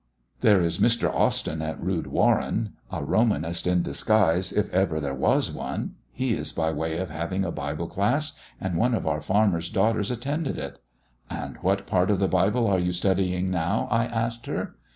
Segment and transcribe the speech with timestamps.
[0.39, 1.13] There is Mr.
[1.13, 6.51] Austin at Rood Warren, a Romanist in disguise if ever there was one: he is
[6.51, 10.79] by way of having a Bible class, and one of our farmers' daughters attended it.
[11.29, 14.75] 'And what part of the Bible are you studying now?' I asked her.